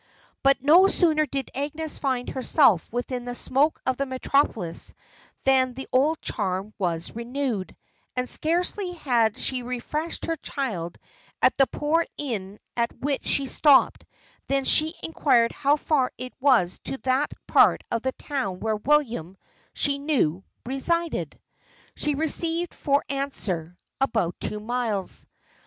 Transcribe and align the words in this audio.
But 0.41 0.59
no 0.63 0.87
sooner 0.87 1.27
did 1.27 1.51
Agnes 1.53 1.99
find 1.99 2.29
herself 2.29 2.91
within 2.91 3.23
the 3.25 3.35
smoke 3.35 3.79
of 3.85 3.97
the 3.97 4.07
metropolis 4.07 4.95
than 5.43 5.75
the 5.75 5.87
old 5.93 6.19
charm 6.23 6.73
was 6.79 7.11
renewed; 7.15 7.77
and 8.15 8.27
scarcely 8.27 8.93
had 8.93 9.37
she 9.37 9.61
refreshed 9.61 10.25
her 10.25 10.37
child 10.37 10.97
at 11.39 11.55
the 11.55 11.67
poor 11.67 12.07
inn 12.17 12.57
at 12.75 12.97
which 12.99 13.27
she 13.27 13.45
stopped 13.45 14.05
than 14.47 14.63
she 14.65 14.95
inquired 15.03 15.51
how 15.51 15.77
far 15.77 16.11
it 16.17 16.33
was 16.41 16.79
to 16.85 16.97
that 17.03 17.33
part 17.45 17.83
of 17.91 18.01
the 18.01 18.13
town 18.13 18.59
where 18.59 18.77
William, 18.77 19.37
she 19.71 19.99
knew, 19.99 20.43
resided? 20.65 21.39
She 21.95 22.15
received 22.15 22.73
for 22.73 23.03
answer, 23.07 23.77
"about 23.99 24.39
two 24.39 24.59
miles." 24.59 25.27